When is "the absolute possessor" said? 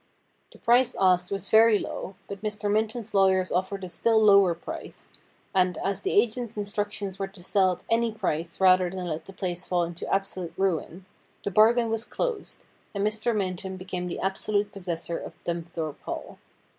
14.07-15.19